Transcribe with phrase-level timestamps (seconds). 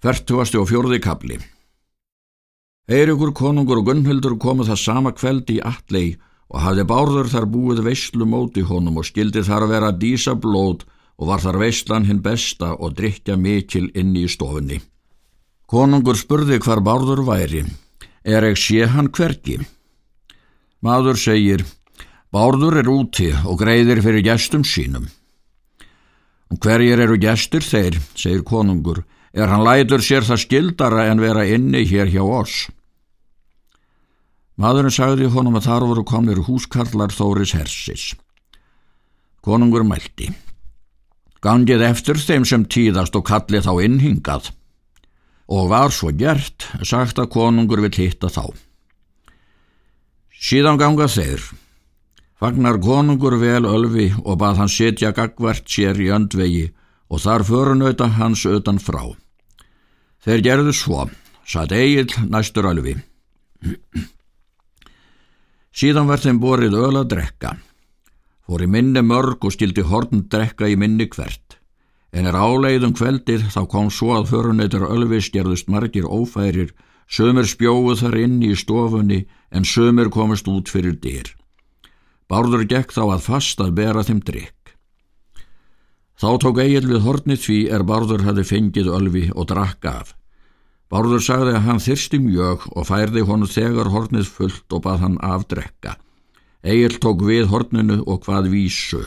[0.00, 1.36] Fertuasti og fjórði kapli
[2.90, 6.16] Eirikur konungur og Gunnhildur komu það sama kveld í Allei
[6.48, 10.86] og hafði bárður þar búið veistlu móti honum og skildi þar að vera dísa blót
[11.20, 14.80] og var þar veistlan hinn besta og drikja mikil inni í stofunni.
[15.68, 17.62] Konungur spurði hvar bárður væri.
[18.24, 19.60] Er ekki sé hann hverki?
[20.80, 21.62] Maður segir,
[22.32, 25.06] bárður er úti og greiðir fyrir gestum sínum.
[26.56, 31.84] Hverjir eru gestur þeir, segir konungur, er hann lætur sér það skildara en vera inni
[31.86, 32.68] hér hjá oss.
[34.60, 38.10] Maðurinn sagði honum að þar voru komnir húskallar Þóris Hersis.
[39.40, 40.28] Konungur mælti.
[41.40, 44.50] Gangið eftir þeim sem tíðast og kallið þá innhingað.
[45.48, 48.52] Og var svo gert, sagt að konungur vill hitta þá.
[50.36, 51.40] Síðan ganga þeir.
[52.40, 56.68] Fagnar konungur vel ölfi og bað hann setja gagvert sér í öndvegi
[57.10, 59.02] og þar förunauta hans utan frá.
[60.20, 61.06] Þeir gerðu svo,
[61.48, 62.92] satt Egil næstur alvi.
[65.72, 67.54] Síðan var þeim borið öl að drekka.
[68.44, 71.56] Fór í minni mörg og stildi horn drekka í minni hvert.
[72.12, 76.74] En er áleiðum kveldið þá kom svo að förunautar ölvi stjærðust margir ófærir,
[77.08, 79.22] sömur spjóðu þar inn í stofunni
[79.54, 81.30] en sömur komist út fyrir dyr.
[82.28, 84.59] Bárður gekk þá að fast að bera þeim drikk.
[86.20, 90.10] Þá tók Egil við hornið því er Bárður hafi fengið ölvi og drakka af.
[90.92, 95.16] Bárður sagði að hann þyrsti mjög og færði honu þegar hornið fullt og bað hann
[95.24, 95.94] afdrekka.
[96.60, 99.06] Egil tók við horninu og hvað vísu.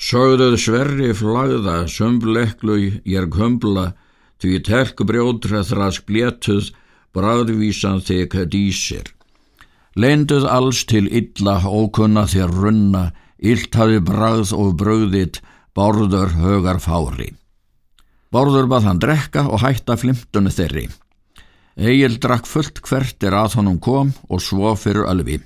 [0.00, 3.92] Sögðuð sverri flagða, sömbleklu, ég hömbla,
[4.40, 6.70] því terk brjótra þrask blétuð,
[7.16, 9.08] bræðvísan þig dísir.
[9.96, 13.04] Lenduð alls til illa ókunna þér runna,
[13.38, 15.40] illt hafi bræð og bröðitt,
[15.76, 17.30] Bárður högar fári.
[18.34, 20.88] Bárður bað hann drekka og hætta flimtunni þeirri.
[21.78, 25.38] Egil drakk fullt hvert er að honum kom og svo fyrir alvi.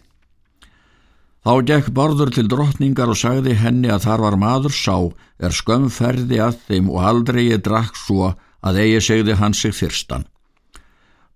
[1.45, 4.97] Þá gekk Bárður til drottningar og sagði henni að þar var maður sá
[5.37, 8.31] er skömmferði að þeim og aldrei ég drakk svo
[8.65, 10.25] að eigi segði hann sig fyrstan.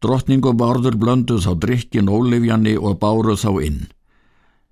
[0.01, 3.81] Drottning og Bárður blönduð þá drikkin ólifjanni og báruð þá inn.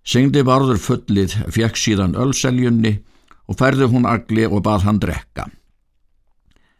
[0.06, 2.94] Syngdi Bárður fullið, fekk síðan ölseljunni
[3.46, 5.46] og færði hún agli og bað hann drekka.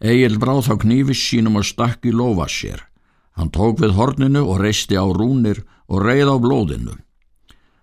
[0.01, 2.83] Egil bráð þá knífis sínum og stakk í lofa sér.
[3.37, 6.97] Hann tók við horninu og reisti á rúnir og reið á blóðinu.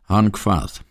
[0.10, 0.82] Hann hvað?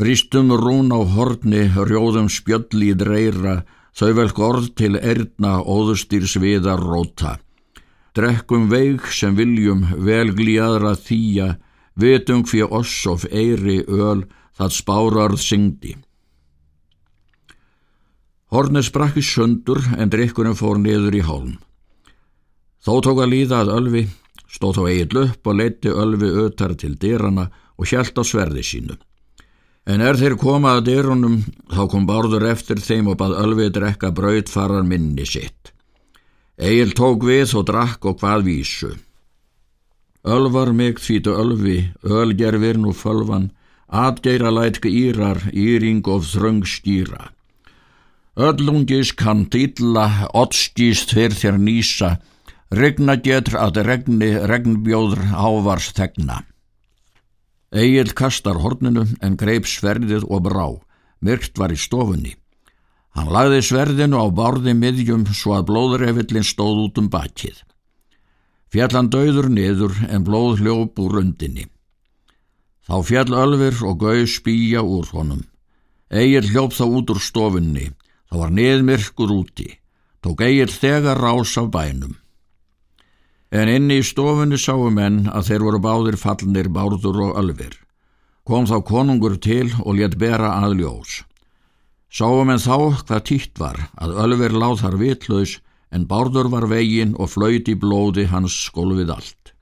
[0.00, 3.62] Rístum rún á horni, rjóðum spjölli í dreira,
[3.92, 7.36] þau velk orð til erna óðustýrs viðar róta.
[8.16, 11.56] Drekkum veik sem viljum velglíðra þýja,
[11.96, 14.24] vitum fyrir oss of eiri öl
[14.56, 15.94] það spárarð syngdi.
[18.52, 21.54] Hornir sprakk í söndur en drikkunum fór niður í hálm.
[22.84, 24.02] Þó tók að líða að Ölvi,
[24.52, 27.46] stóð þá eigin upp og leiti Ölvi ötar til dyrana
[27.78, 28.98] og hjælt á sverði sínu.
[29.88, 31.38] En er þeir komað að dyrunum
[31.72, 35.72] þá kom Bárður eftir þeim og bað Ölvi drekka braut farar minni sitt.
[36.60, 38.92] Egil tók við og drakk og hvað vísu.
[40.22, 43.48] Ölvar mig þvítu Ölvi, ölgerfir nú fölvan,
[43.88, 47.32] atgeira lætk írar, íring og þröng skýra.
[48.32, 52.14] Öllungis kann dýlla, oddskýst fyrir þér nýsa,
[52.72, 56.38] regna getur að regni regnbjóður ávars þegna.
[57.72, 60.64] Egil kastar horninu en greip sverðið og brá,
[61.20, 62.32] myrkt var í stofunni.
[63.12, 67.60] Hann lagði sverðinu á barði miðjum svo að blóðrefillin stóð út um bakið.
[68.72, 71.66] Fjallan döður niður en blóð hljóp úr rundinni.
[72.88, 75.44] Þá fjall ölfur og gauð spýja úr honum.
[76.08, 77.90] Egil hljóp þá út úr stofunni.
[78.32, 79.66] Það var neðmirkur úti,
[80.24, 82.14] tók eigir þegar rás af bænum.
[83.52, 87.74] En inni í stofunni sáu menn að þeir voru báðir fallnir bárður og alfir.
[88.48, 91.18] Kom þá konungur til og létt bera að ljós.
[92.08, 95.52] Sáum en þá hvað títt var að alfir láð þar vitlaus
[95.92, 99.52] en bárður var vegin og flöyti blóði hans skólfið allt.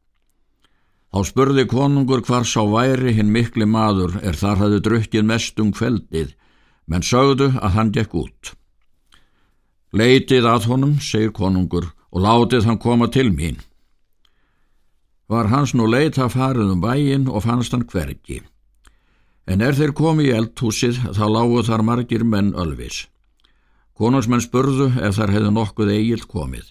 [1.10, 5.74] Þá spurði konungur hvar sá væri hinn mikli maður er þar hafði drukkið mest um
[5.74, 6.36] kveldið,
[6.86, 8.54] menn sögðu að hann gekk út.
[9.90, 13.58] Leitið að honum, segir konungur, og látið hann koma til mín.
[15.30, 18.40] Var hans nú leita farið um bæin og fannst hann hvergi.
[19.50, 23.08] En er þeir komið í eldhúsið þá lágu þar margir menn ölvis.
[23.98, 26.70] Konungsmenn spurðu ef þar hefði nokkuð eigilt komið.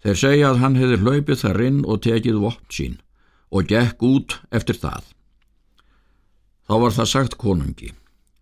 [0.00, 2.98] Þeir segja að hann hefði hlaupið þar inn og tekið vopn sín
[3.52, 5.04] og gekk út eftir það.
[6.64, 7.92] Þá var það sagt konungi.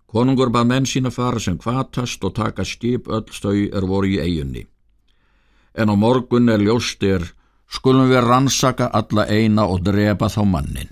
[0.08, 4.20] Konungur bað menn sína fara sem kvatast og taka skip öll stau er voru í
[4.20, 4.66] eigunni.
[5.78, 7.22] en á morgun er ljóstir,
[7.70, 10.90] skulum við rannsaka alla eina og drepa þá mannin.